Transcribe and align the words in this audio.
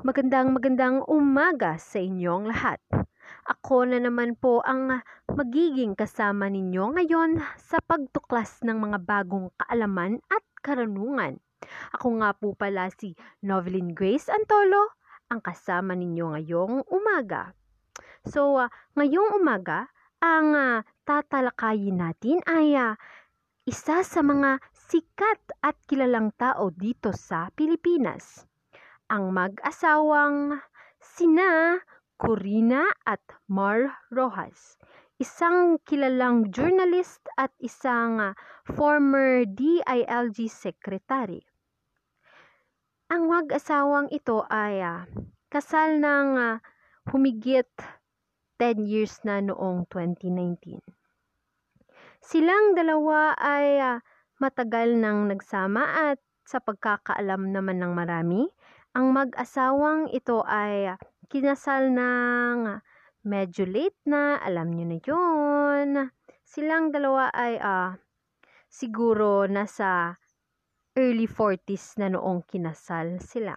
Magandang 0.00 0.56
magandang 0.56 1.04
umaga 1.12 1.76
sa 1.76 2.00
inyong 2.00 2.48
lahat. 2.48 2.80
Ako 3.44 3.84
na 3.84 4.00
naman 4.00 4.32
po 4.32 4.64
ang 4.64 5.04
magiging 5.28 5.92
kasama 5.92 6.48
ninyo 6.48 6.96
ngayon 6.96 7.36
sa 7.60 7.84
pagtuklas 7.84 8.64
ng 8.64 8.80
mga 8.80 8.96
bagong 9.04 9.52
kaalaman 9.60 10.24
at 10.32 10.40
karunungan. 10.64 11.36
Ako 11.92 12.16
nga 12.16 12.32
po 12.32 12.56
pala 12.56 12.88
si 12.96 13.12
Novelyn 13.44 13.92
Grace 13.92 14.32
Antolo, 14.32 14.96
ang 15.28 15.44
kasama 15.44 15.92
ninyo 15.92 16.32
ngayong 16.32 16.88
umaga. 16.88 17.52
So, 18.24 18.56
uh, 18.56 18.72
ngayong 18.96 19.36
umaga, 19.36 19.92
ang 20.24 20.56
uh, 20.56 20.80
tatalakayin 21.04 22.00
natin 22.00 22.40
ay 22.48 22.72
uh, 22.72 22.96
isa 23.68 24.00
sa 24.00 24.24
mga 24.24 24.64
sikat 24.72 25.60
at 25.60 25.76
kilalang 25.84 26.32
tao 26.40 26.72
dito 26.72 27.12
sa 27.12 27.52
Pilipinas 27.52 28.48
ang 29.10 29.34
mag-asawang 29.34 30.62
sina 31.02 31.82
Corina 32.14 32.86
at 33.02 33.18
Mar 33.50 33.98
Rojas, 34.14 34.78
isang 35.18 35.82
kilalang 35.82 36.54
journalist 36.54 37.18
at 37.34 37.50
isang 37.58 38.22
uh, 38.22 38.38
former 38.70 39.42
DILG 39.42 40.46
secretary. 40.46 41.42
Ang 43.10 43.26
mag-asawang 43.26 44.06
ito 44.14 44.46
ay 44.46 44.78
uh, 44.78 45.02
kasal 45.50 45.98
ng 45.98 46.28
uh, 46.38 46.56
humigit 47.10 47.66
10 48.62 48.86
years 48.86 49.18
na 49.26 49.42
noong 49.42 49.90
2019. 49.90 50.78
Silang 52.22 52.78
dalawa 52.78 53.34
ay 53.34 53.80
uh, 53.82 53.98
matagal 54.38 54.94
nang 54.94 55.26
nagsama 55.26 56.14
at 56.14 56.22
sa 56.46 56.62
pagkakaalam 56.62 57.50
naman 57.50 57.80
ng 57.80 57.92
marami, 57.96 58.46
ang 58.90 59.14
mag-asawang 59.14 60.10
ito 60.10 60.42
ay 60.42 60.98
kinasal 61.30 61.94
ng 61.94 62.82
medyo 63.22 63.62
late 63.62 64.00
na, 64.02 64.42
alam 64.42 64.74
nyo 64.74 64.86
na 64.90 64.98
yun. 64.98 65.88
Silang 66.42 66.90
dalawa 66.90 67.30
ay 67.30 67.54
uh, 67.62 67.94
siguro 68.66 69.46
nasa 69.46 70.18
early 70.98 71.30
40s 71.30 72.02
na 72.02 72.10
noong 72.10 72.42
kinasal 72.50 73.22
sila. 73.22 73.54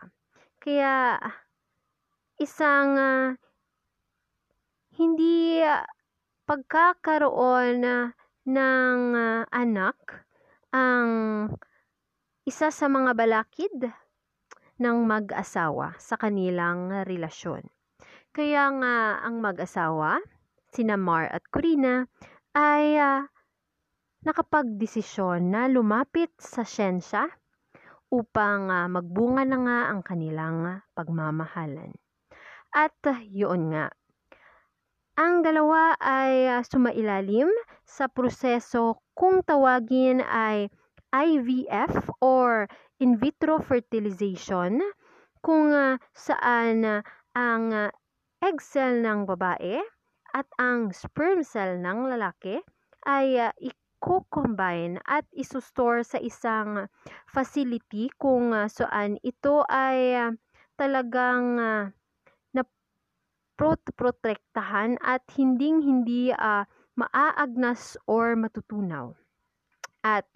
Kaya 0.61 1.17
isang 2.37 2.93
uh, 2.93 3.27
hindi 4.93 5.65
pagkakaroon 6.45 7.81
ng 8.45 8.99
uh, 9.17 9.41
anak 9.49 9.97
ang 10.69 11.09
isa 12.45 12.69
sa 12.69 12.85
mga 12.85 13.17
balakid 13.17 14.02
ng 14.81 14.97
mag-asawa 15.05 15.93
sa 16.01 16.15
kanilang 16.17 17.05
relasyon. 17.05 17.67
Kaya 18.33 18.73
nga 18.81 19.21
ang 19.21 19.43
mag-asawa, 19.45 20.17
sina 20.73 20.97
Mar 20.97 21.29
at 21.29 21.45
Corina, 21.53 22.09
ay 22.57 22.97
uh, 22.97 23.21
nakapagdesisyon 24.25 25.53
na 25.53 25.69
lumapit 25.69 26.33
sa 26.41 26.65
siyensya 26.65 27.29
upang 28.09 28.73
uh, 28.73 28.89
magbunga 28.89 29.45
na 29.45 29.57
nga 29.61 29.79
ang 29.93 30.01
kanilang 30.01 30.81
pagmamahalan. 30.97 31.93
At 32.73 32.97
uh, 33.05 33.21
yun 33.21 33.69
nga, 33.69 33.93
ang 35.13 35.45
dalawa 35.45 35.93
ay 36.01 36.49
uh, 36.49 36.61
sumailalim 36.65 37.53
sa 37.85 38.09
proseso 38.09 38.97
kung 39.13 39.45
tawagin 39.45 40.25
ay 40.25 40.73
IVF 41.13 42.09
or 42.17 42.65
in 43.03 43.19
vitro 43.19 43.59
fertilization 43.59 44.79
kung 45.43 45.75
uh, 45.75 45.99
saan 46.15 46.87
uh, 46.87 47.03
ang 47.35 47.75
uh, 47.75 47.91
egg 48.39 48.63
cell 48.63 49.03
ng 49.03 49.27
babae 49.27 49.83
at 50.31 50.47
ang 50.55 50.95
sperm 50.95 51.43
cell 51.43 51.75
ng 51.83 52.07
lalaki 52.07 52.63
ay 53.03 53.35
uh, 53.43 53.51
i-combine 53.59 55.03
at 55.03 55.27
isustore 55.35 56.07
sa 56.07 56.15
isang 56.23 56.87
facility 57.27 58.07
kung 58.15 58.55
uh, 58.55 58.71
saan 58.71 59.19
ito 59.19 59.67
ay 59.67 60.15
uh, 60.15 60.31
talagang 60.79 61.59
uh, 61.59 61.83
protektahan 63.93 64.97
at 64.99 65.21
hinding-hindi 65.37 66.33
uh, 66.33 66.65
maaagnas 66.97 67.95
or 68.09 68.33
matutunaw. 68.33 69.13
At 70.03 70.27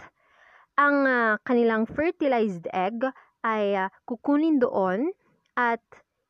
ang 0.77 1.09
uh, 1.09 1.41
kanilang 1.41 1.89
fertilized 1.89 2.69
egg 2.69 3.01
ay 3.41 3.73
uh, 3.73 3.89
kukunin 4.05 4.61
doon 4.61 5.09
at 5.57 5.81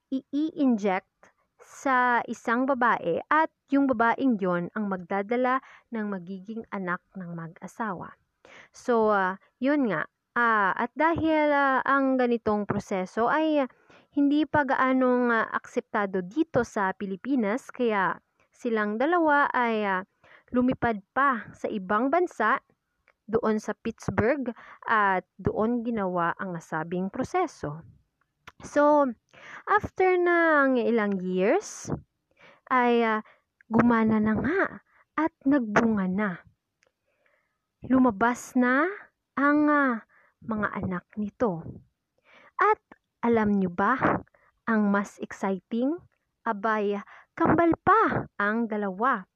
i-inject 0.07 1.11
sa 1.59 2.23
isang 2.31 2.63
babae 2.63 3.19
at 3.27 3.51
yung 3.67 3.91
babaeng 3.91 4.39
yon 4.39 4.71
ang 4.71 4.87
magdadala 4.87 5.59
ng 5.91 6.07
magiging 6.07 6.63
anak 6.71 7.03
ng 7.19 7.35
mag-asawa. 7.35 8.15
So, 8.71 9.11
uh, 9.11 9.35
yun 9.59 9.91
nga. 9.91 10.07
Uh, 10.37 10.71
at 10.77 10.93
dahil 10.95 11.51
uh, 11.51 11.83
ang 11.83 12.15
ganitong 12.15 12.63
proseso 12.63 13.27
ay 13.27 13.65
uh, 13.65 13.67
hindi 14.15 14.47
pa 14.47 14.63
gaanong 14.63 15.33
uh, 15.33 15.49
akseptado 15.51 16.23
dito 16.23 16.63
sa 16.63 16.95
Pilipinas, 16.95 17.67
kaya 17.67 18.15
silang 18.55 18.95
dalawa 18.95 19.51
ay 19.51 19.83
uh, 19.83 20.01
lumipad 20.55 21.03
pa 21.11 21.43
sa 21.51 21.67
ibang 21.67 22.07
bansa 22.07 22.63
doon 23.27 23.59
sa 23.59 23.75
Pittsburgh 23.75 24.55
at 24.87 25.27
doon 25.35 25.83
ginawa 25.83 26.31
ang 26.39 26.55
nasabing 26.55 27.11
proseso. 27.11 27.83
So, 28.63 29.05
after 29.69 30.17
ng 30.17 30.81
ilang 30.81 31.21
years, 31.21 31.91
ay 32.71 33.03
uh, 33.03 33.19
gumana 33.69 34.17
na 34.17 34.33
nga 34.33 34.81
at 35.19 35.33
nagbunga 35.43 36.07
na. 36.09 36.31
Lumabas 37.85 38.57
na 38.57 38.87
ang 39.37 39.69
uh, 39.69 40.01
mga 40.41 40.67
anak 40.73 41.05
nito. 41.19 41.61
At 42.57 42.81
alam 43.21 43.61
nyo 43.61 43.69
ba, 43.69 44.23
ang 44.65 44.89
mas 44.89 45.21
exciting? 45.21 45.93
Abay, 46.47 46.97
kambal 47.37 47.75
pa 47.83 48.25
ang 48.39 48.65
dalawa 48.65 49.27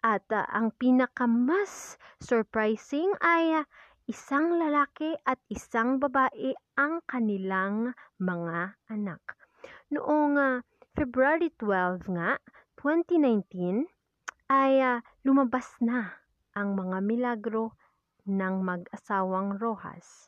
at 0.00 0.24
uh, 0.32 0.48
ang 0.48 0.72
pinakamas 0.76 2.00
surprising 2.20 3.12
ay 3.20 3.60
uh, 3.60 3.64
isang 4.08 4.58
lalaki 4.58 5.14
at 5.28 5.38
isang 5.46 6.00
babae 6.02 6.56
ang 6.74 7.04
kanilang 7.06 7.94
mga 8.18 8.74
anak. 8.90 9.22
Noong 9.92 10.34
uh, 10.34 10.64
February 10.96 11.52
12 11.54 12.10
nga, 12.16 12.40
2019, 12.80 13.86
ay 14.50 14.82
uh, 14.82 14.98
lumabas 15.22 15.78
na 15.78 16.18
ang 16.58 16.74
mga 16.74 16.98
milagro 17.06 17.78
ng 18.26 18.54
mag-asawang 18.66 19.62
Rojas. 19.62 20.26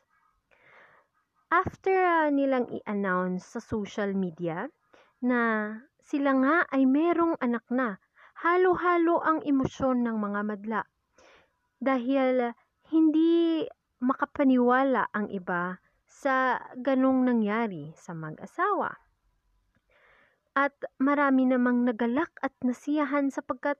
After 1.51 1.93
uh, 1.93 2.31
nilang 2.31 2.71
i-announce 2.71 3.57
sa 3.57 3.59
social 3.61 4.15
media 4.15 4.71
na 5.19 5.71
sila 6.03 6.35
nga 6.39 6.55
ay 6.71 6.83
merong 6.87 7.39
anak 7.39 7.63
na 7.71 7.99
halo-halo 8.43 9.23
ang 9.23 9.39
emosyon 9.47 10.03
ng 10.03 10.19
mga 10.19 10.41
madla. 10.43 10.81
Dahil 11.79 12.51
hindi 12.91 13.63
makapaniwala 14.03 15.07
ang 15.15 15.31
iba 15.31 15.79
sa 16.03 16.59
ganong 16.75 17.23
nangyari 17.23 17.95
sa 17.95 18.11
mag-asawa. 18.11 18.99
At 20.59 20.75
marami 20.99 21.47
namang 21.47 21.87
nagalak 21.87 22.35
at 22.43 22.51
nasiyahan 22.59 23.31
sapagkat 23.31 23.79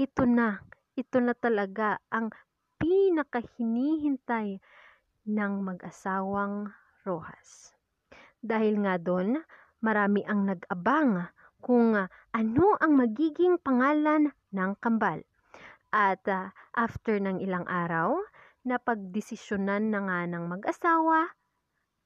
ito 0.00 0.24
na, 0.24 0.64
ito 0.96 1.20
na 1.20 1.36
talaga 1.36 2.00
ang 2.08 2.32
pinakahinihintay 2.80 4.56
ng 5.28 5.52
mag-asawang 5.60 6.72
Rojas. 7.04 7.76
Dahil 8.40 8.80
nga 8.88 8.96
doon, 8.96 9.44
marami 9.84 10.24
ang 10.24 10.48
nag-abang 10.48 11.28
kung 11.58 11.94
uh, 11.94 12.06
ano 12.34 12.66
ang 12.78 12.98
magiging 12.98 13.58
pangalan 13.60 14.30
ng 14.54 14.70
kambal. 14.78 15.22
At 15.88 16.22
uh, 16.28 16.52
after 16.76 17.16
ng 17.16 17.40
ilang 17.40 17.64
araw, 17.64 18.20
napagdesisyonan 18.68 19.88
na 19.88 20.00
nga 20.04 20.20
ng 20.28 20.44
mag-asawa 20.44 21.32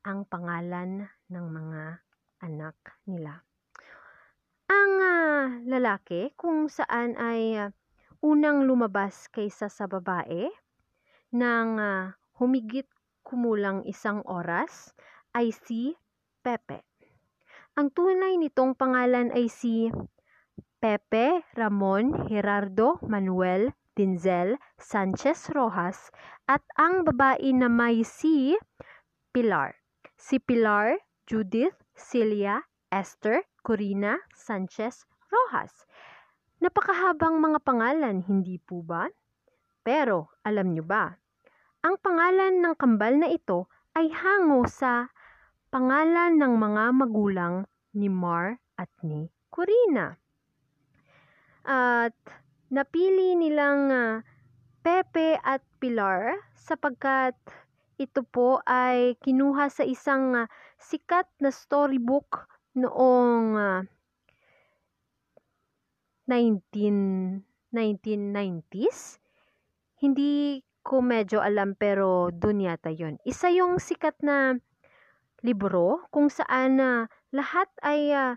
ang 0.07 0.27
pangalan 0.27 1.11
ng 1.31 1.47
mga 1.51 1.83
anak 2.43 2.77
nila. 3.07 3.43
Ang 4.71 4.93
uh, 4.99 5.43
lalaki 5.67 6.31
kung 6.39 6.71
saan 6.71 7.19
ay 7.19 7.71
unang 8.23 8.67
lumabas 8.71 9.27
kaysa 9.35 9.67
sa 9.67 9.91
babae 9.91 10.47
ng 11.35 11.69
uh, 11.79 12.15
humigit 12.39 12.87
kumulang 13.27 13.83
isang 13.87 14.23
oras 14.27 14.95
ay 15.35 15.51
si 15.51 15.95
Pepe. 16.43 16.92
Ang 17.73 17.89
tunay 17.89 18.37
nitong 18.37 18.77
pangalan 18.77 19.33
ay 19.33 19.49
si 19.49 19.89
Pepe 20.77 21.41
Ramon 21.57 22.29
Gerardo 22.29 23.01
Manuel 23.01 23.73
Denzel 23.97 24.61
Sanchez 24.77 25.49
Rojas 25.57 26.13
at 26.45 26.61
ang 26.77 27.01
babae 27.09 27.49
na 27.57 27.73
may 27.73 28.05
si 28.05 28.61
Pilar. 29.33 29.73
Si 30.21 30.37
Pilar 30.37 31.01
Judith 31.25 31.73
Celia 31.97 32.61
Esther 32.93 33.41
Corina 33.65 34.21
Sanchez 34.37 35.09
Rojas. 35.33 35.89
Napakahabang 36.61 37.41
mga 37.41 37.57
pangalan, 37.65 38.21
hindi 38.21 38.61
po 38.61 38.85
ba? 38.85 39.09
Pero 39.81 40.29
alam 40.45 40.77
nyo 40.77 40.85
ba, 40.85 41.09
ang 41.81 41.97
pangalan 42.05 42.61
ng 42.61 42.77
kambal 42.77 43.17
na 43.17 43.33
ito 43.33 43.73
ay 43.97 44.13
hango 44.13 44.69
sa 44.69 45.09
pangalan 45.73 46.37
ng 46.37 46.55
mga 46.61 46.85
magulang 46.93 47.55
ni 47.97 48.13
Mar 48.13 48.61
at 48.77 48.93
ni 49.01 49.33
Corina. 49.49 50.13
At 51.65 52.13
napili 52.69 53.33
nilang 53.33 53.89
uh, 53.89 54.21
Pepe 54.85 55.41
at 55.41 55.65
Pilar 55.81 56.37
sapagkat 56.53 57.33
ito 57.97 58.21
po 58.29 58.61
ay 58.69 59.17
kinuha 59.25 59.73
sa 59.73 59.89
isang 59.89 60.45
uh, 60.45 60.51
sikat 60.77 61.25
na 61.41 61.49
storybook 61.49 62.45
noong 62.77 63.57
uh, 63.57 63.81
19, 66.29 67.49
1990s. 67.73 69.17
Hindi 70.05 70.61
ko 70.83 71.01
medyo 71.01 71.41
alam 71.41 71.79
pero 71.79 72.29
dun 72.35 72.61
yata 72.61 72.91
yon. 72.91 73.17
Isa 73.23 73.49
yung 73.55 73.79
sikat 73.79 74.19
na 74.21 74.59
libro 75.43 76.07
kung 76.15 76.31
saan 76.31 76.79
uh, 76.79 77.11
lahat 77.35 77.67
ay 77.83 78.15
uh, 78.15 78.35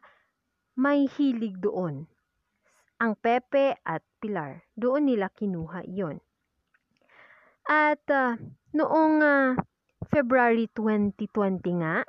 may 0.75 1.06
hilig 1.06 1.62
doon. 1.62 2.10
Ang 3.00 3.13
Pepe 3.22 3.78
at 3.86 4.02
Pilar, 4.19 4.66
doon 4.74 5.07
nila 5.07 5.30
kinuha 5.30 5.86
yon. 5.86 6.19
At 7.69 8.02
uh, 8.10 8.38
noong 8.74 9.22
uh, 9.22 9.54
February 10.10 10.69
2020 10.74 11.81
nga, 11.81 12.06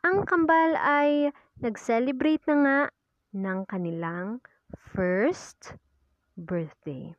ang 0.00 0.24
kambal 0.24 0.74
ay 0.80 1.30
nag-celebrate 1.60 2.42
na 2.48 2.56
nga 2.64 2.78
ng 3.36 3.58
kanilang 3.68 4.40
first 4.96 5.76
birthday. 6.34 7.12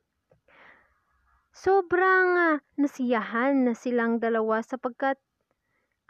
Sobrang 1.54 2.30
uh, 2.36 2.58
nasiyahan 2.80 3.70
na 3.70 3.78
silang 3.78 4.18
dalawa 4.18 4.66
sapagkat 4.66 5.22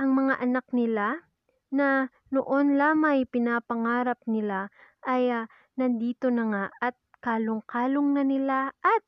ang 0.02 0.18
mga 0.18 0.42
anak 0.42 0.66
nila 0.74 1.22
na 1.70 2.10
noon 2.34 2.74
lamay 2.74 3.22
pinapangarap 3.30 4.18
nila 4.26 4.74
ay 5.06 5.30
uh, 5.30 5.46
nandito 5.78 6.34
na 6.34 6.50
nga 6.50 6.66
at 6.82 6.98
kalong-kalong 7.22 8.18
na 8.18 8.26
nila 8.26 8.74
at 8.82 9.06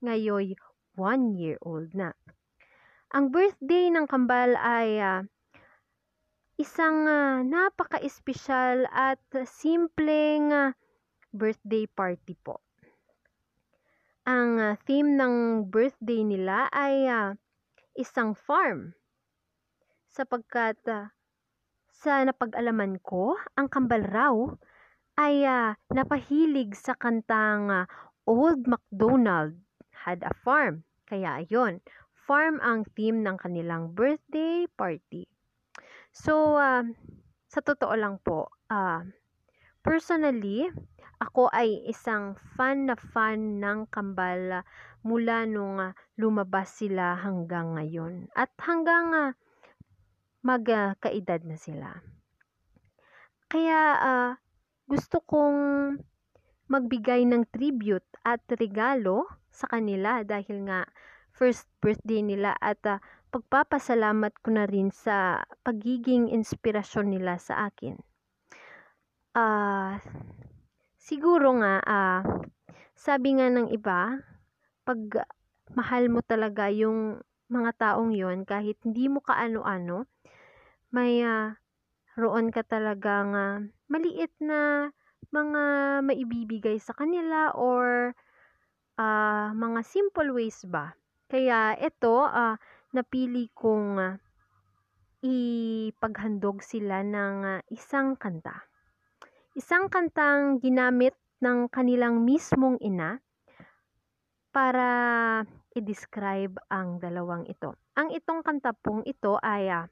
ngayoy 0.00 0.56
one 0.96 1.36
year 1.36 1.60
old 1.60 1.92
na. 1.92 2.16
Ang 3.12 3.36
birthday 3.36 3.92
ng 3.92 4.08
kambal 4.08 4.56
ay 4.56 4.96
uh, 4.96 5.20
isang 6.56 7.04
uh, 7.04 7.44
napaka-espesyal 7.44 8.88
at 8.88 9.20
simpleng 9.44 10.48
uh, 10.50 10.72
birthday 11.36 11.84
party 11.84 12.32
po. 12.40 12.64
Ang 14.24 14.56
uh, 14.56 14.72
theme 14.88 15.20
ng 15.20 15.68
birthday 15.68 16.24
nila 16.24 16.72
ay 16.72 17.04
uh, 17.12 17.36
isang 17.92 18.32
farm. 18.32 18.96
Sapagkat 20.14 20.78
uh, 20.86 21.10
sa 21.90 22.22
napag-alaman 22.22 23.02
ko, 23.02 23.34
ang 23.58 23.66
kambal 23.66 24.06
raw 24.06 24.30
ay 25.18 25.42
uh, 25.42 25.74
napahilig 25.90 26.70
sa 26.78 26.94
kantang 26.94 27.66
uh, 27.66 27.90
Old 28.22 28.62
MacDonald 28.70 29.58
had 30.06 30.22
a 30.22 30.30
farm. 30.46 30.86
Kaya 31.10 31.42
ayon, 31.42 31.82
farm 32.14 32.62
ang 32.62 32.86
theme 32.94 33.26
ng 33.26 33.42
kanilang 33.42 33.90
birthday 33.90 34.70
party. 34.78 35.26
So, 36.14 36.62
uh, 36.62 36.86
sa 37.50 37.58
totoo 37.58 37.98
lang 37.98 38.22
po, 38.22 38.54
uh, 38.70 39.02
personally, 39.82 40.70
ako 41.18 41.50
ay 41.50 41.90
isang 41.90 42.38
fan 42.54 42.86
na 42.86 42.94
fan 42.94 43.58
ng 43.58 43.90
kambal 43.90 44.62
mula 45.02 45.42
nung 45.42 45.90
lumabas 46.14 46.70
sila 46.70 47.18
hanggang 47.18 47.74
ngayon. 47.74 48.30
At 48.38 48.54
hanggang 48.62 49.10
uh, 49.10 49.34
magkaedad 50.44 51.40
uh, 51.42 51.48
na 51.48 51.56
sila. 51.56 51.90
Kaya 53.48 53.80
uh, 53.98 54.30
gusto 54.84 55.24
kong 55.24 55.58
magbigay 56.68 57.24
ng 57.24 57.48
tribute 57.48 58.04
at 58.24 58.44
regalo 58.52 59.24
sa 59.48 59.68
kanila 59.72 60.20
dahil 60.20 60.68
nga 60.68 60.84
first 61.34 61.66
birthday 61.80 62.20
nila 62.20 62.52
at 62.60 62.78
uh, 62.86 63.00
pagpapasalamat 63.34 64.30
ko 64.44 64.54
na 64.54 64.64
rin 64.70 64.94
sa 64.94 65.42
pagiging 65.66 66.30
inspirasyon 66.30 67.10
nila 67.10 67.34
sa 67.40 67.66
akin. 67.66 67.98
Uh, 69.34 69.98
siguro 70.94 71.58
nga, 71.58 71.82
uh, 71.82 72.22
sabi 72.94 73.34
nga 73.34 73.50
ng 73.50 73.74
iba, 73.74 74.22
pag 74.86 75.00
mahal 75.74 76.06
mo 76.06 76.22
talaga 76.22 76.70
yung 76.70 77.18
mga 77.50 77.70
taong 77.74 78.14
yon 78.14 78.46
kahit 78.46 78.78
hindi 78.86 79.10
mo 79.10 79.18
kaano-ano, 79.18 80.06
may 80.94 81.26
uh, 81.26 81.58
roon 82.14 82.54
ka 82.54 82.62
talagang 82.62 83.34
uh, 83.34 83.58
maliit 83.90 84.30
na 84.38 84.94
mga 85.34 85.62
maibibigay 86.06 86.78
sa 86.78 86.94
kanila 86.94 87.50
or 87.58 88.14
uh, 88.94 89.50
mga 89.50 89.82
simple 89.82 90.30
ways 90.30 90.62
ba. 90.70 90.94
Kaya 91.26 91.74
ito, 91.82 92.22
uh, 92.22 92.54
napili 92.94 93.50
kong 93.50 93.98
uh, 93.98 94.14
ipaghandog 95.26 96.62
sila 96.62 97.02
ng 97.02 97.36
uh, 97.42 97.60
isang 97.74 98.14
kanta. 98.14 98.54
Isang 99.58 99.90
kantang 99.90 100.62
ginamit 100.62 101.18
ng 101.42 101.66
kanilang 101.74 102.22
mismong 102.22 102.78
ina 102.78 103.18
para 104.54 104.86
i-describe 105.74 106.54
ang 106.70 107.02
dalawang 107.02 107.42
ito. 107.50 107.74
Ang 107.98 108.14
itong 108.14 108.46
kanta 108.46 108.70
pong 108.70 109.02
ito 109.02 109.34
ay 109.42 109.66
uh, 109.66 109.90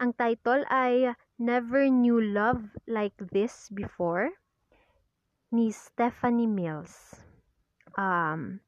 ang 0.00 0.16
title 0.16 0.64
ay 0.72 1.12
Never 1.36 1.84
Knew 1.92 2.24
Love 2.24 2.72
Like 2.88 3.20
This 3.20 3.68
Before 3.68 4.32
ni 5.52 5.68
Stephanie 5.68 6.48
Mills. 6.48 7.20
Um, 8.00 8.64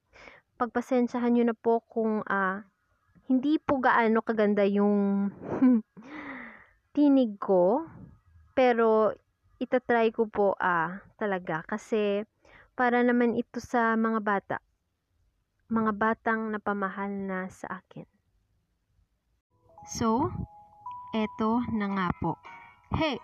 pagpasensyahan 0.61 1.33
nyo 1.33 1.45
na 1.49 1.57
po 1.57 1.81
kung 1.89 2.21
uh, 2.29 2.61
hindi 3.33 3.57
po 3.57 3.81
gaano 3.81 4.21
kaganda 4.21 4.61
yung 4.69 5.33
tinig 6.95 7.41
ko. 7.41 7.89
Pero, 8.53 9.17
itatry 9.57 10.13
ko 10.13 10.29
po 10.29 10.53
ah, 10.61 11.01
talaga. 11.17 11.65
Kasi, 11.65 12.29
para 12.77 13.01
naman 13.01 13.41
ito 13.41 13.57
sa 13.57 13.97
mga 13.97 14.21
bata. 14.21 14.57
Mga 15.73 15.93
batang 15.97 16.53
napamahal 16.53 17.09
na 17.09 17.49
sa 17.49 17.81
akin. 17.81 18.05
So, 19.89 20.29
eto 21.13 21.61
na 21.73 21.87
nga 21.93 22.09
po. 22.21 22.39
Hey! 22.97 23.21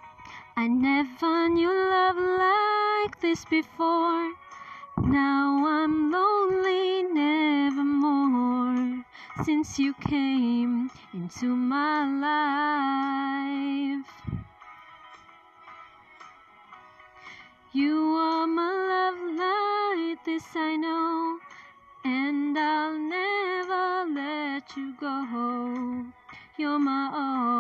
I 0.57 0.69
never 0.69 1.49
knew 1.49 1.73
love 1.73 2.19
like 2.19 3.21
this 3.21 3.45
before. 3.47 4.35
Now 4.99 5.65
I'm 5.65 6.11
lonely 6.11 7.05
nevermore 7.05 9.05
since 9.45 9.79
you 9.79 9.95
came 9.95 10.91
into 11.15 11.55
my 11.55 12.05
life. 12.05 14.11
You 17.73 18.17
are 18.19 18.47
my 18.49 18.73
love 18.93 19.21
light, 19.39 20.19
this 20.27 20.57
I 20.57 20.77
know, 20.77 21.39
and 22.05 22.59
I'll 22.59 22.99
never 22.99 24.05
let 24.13 24.77
you 24.77 24.93
go. 24.99 26.05
You're 26.59 26.81
my 26.81 27.11
all, 27.15 27.58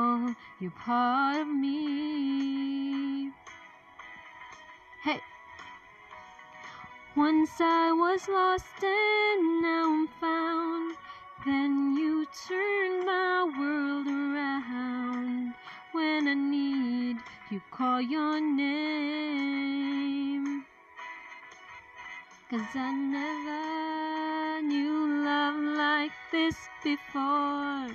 you're 0.61 0.73
part 0.73 1.43
of 1.43 1.47
me. 1.49 3.31
Hey! 5.05 5.21
Once 7.15 7.61
I 7.61 7.93
was 7.93 8.27
lost 8.29 8.83
and 8.83 9.63
now 9.63 9.85
I'm 9.85 10.09
found. 10.21 10.97
Then 11.47 11.97
you 11.97 12.27
turned 12.49 13.07
my 13.07 13.45
world 13.57 14.09
around. 14.09 15.55
When 15.93 16.27
I 16.27 16.35
need 16.35 17.19
you, 17.51 17.61
call 17.71 18.01
your 18.01 18.41
name. 18.41 19.79
Cause 22.51 22.75
I 22.75 22.91
never 22.91 24.63
knew 24.67 25.25
love 25.25 25.61
like 25.77 26.13
this 26.33 26.57
before. 26.83 27.89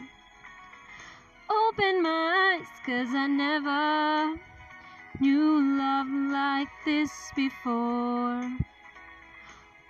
Open 1.49 2.01
my 2.03 2.55
eyes, 2.55 2.71
cause 2.85 3.11
I 3.11 3.27
never 3.27 4.39
knew 5.19 5.77
love 5.77 6.07
like 6.31 6.71
this 6.85 7.11
before. 7.35 8.47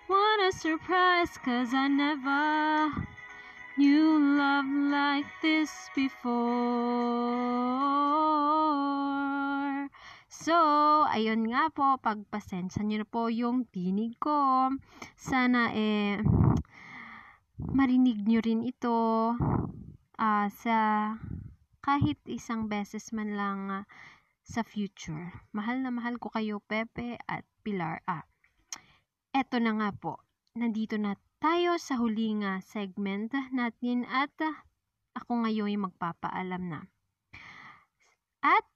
What 0.08 0.38
a 0.42 0.52
surprise, 0.52 1.38
cause 1.38 1.74
I 1.74 1.88
never 1.88 2.90
knew 3.78 4.18
love 4.38 4.66
like 4.66 5.26
this 5.42 5.70
before. 5.96 6.34
So, 10.28 10.58
ayun 11.08 11.54
nga 11.54 11.70
po, 11.70 11.96
pagpasensya 12.02 12.84
nyo 12.84 13.06
na 13.06 13.08
po 13.08 13.30
yung 13.30 13.70
tinig 13.70 14.18
ko. 14.18 14.70
Sana 15.16 15.72
eh, 15.72 16.20
marinig 17.72 18.26
nyo 18.26 18.42
rin 18.42 18.66
ito 18.66 19.32
uh, 20.20 20.48
sa 20.52 20.78
kahit 21.84 22.18
isang 22.32 22.72
beses 22.72 23.12
man 23.12 23.36
lang 23.36 23.60
uh, 23.68 23.84
sa 24.48 24.64
future. 24.64 25.36
Mahal 25.52 25.84
na 25.84 25.92
mahal 25.92 26.16
ko 26.16 26.32
kayo, 26.32 26.64
Pepe 26.64 27.20
at 27.28 27.44
Pilar. 27.62 28.00
Ah, 28.08 28.24
eto 29.36 29.60
na 29.60 29.76
nga 29.76 29.90
po. 29.92 30.24
Nandito 30.56 30.96
na 30.96 31.20
tayo 31.44 31.76
sa 31.76 32.00
huling 32.00 32.48
uh, 32.48 32.64
segment 32.64 33.36
natin 33.52 34.08
at 34.08 34.32
uh, 34.40 34.56
ako 35.14 35.44
ngayon 35.44 35.76
yung 35.76 35.86
magpapaalam 35.92 36.64
na. 36.72 36.80
At 38.44 38.72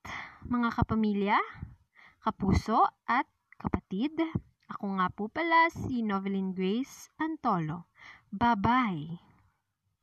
mga 0.48 0.76
kapamilya, 0.76 1.40
kapuso 2.24 2.88
at 3.08 3.28
kapatid, 3.60 4.16
ako 4.68 5.00
nga 5.00 5.08
po 5.12 5.32
pala 5.32 5.72
si 5.72 6.04
Novelyn 6.04 6.56
Grace 6.56 7.12
Antolo. 7.20 7.88
Bye-bye! 8.32 9.27